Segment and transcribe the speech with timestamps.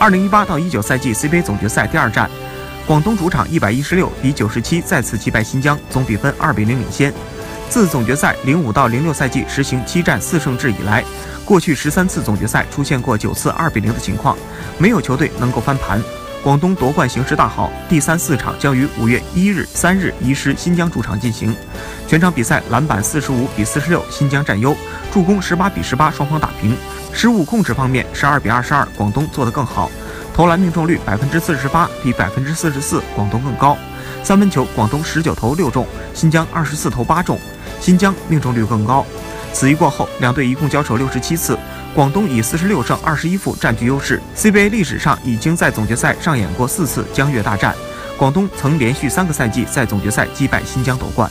[0.00, 2.28] 二零一八到一九赛季 CBA 总决赛第二战，
[2.86, 7.12] 广东主场一百一十六比九十七再次击败新疆，总比分二比零领先。
[7.68, 11.04] 自总决赛零五到零六赛季实行七战四胜制以来，
[11.44, 14.34] 过去十三次总决赛出现过九次二比零的情况，
[14.78, 16.02] 没有球队能够翻盘。
[16.42, 21.54] 广东夺冠形势大好，第三四场将于五月一日、三日移师新疆主场进行。
[22.08, 24.72] 全场比赛篮板四十五比四十六，新疆占优；
[25.12, 26.74] 助攻十八比十八，双方打平。
[27.12, 29.90] 失误控制方面，十二比二十二，广东做得更好。
[30.32, 33.76] 投篮命中率百分之四十八，比百分之四十四广东更高。
[34.22, 37.38] 三分球，广东十九投六中，新疆二十四投八中。
[37.80, 39.04] 新疆命中率更高。
[39.52, 41.58] 此役过后，两队一共交手六十七次，
[41.94, 44.20] 广东以四十六胜二十一负占据优势。
[44.36, 47.74] CBA 历史上已经在总决赛上演过四次江粤大战，
[48.16, 51.30] 广东曾连续三个赛季在总决赛击败新疆夺冠。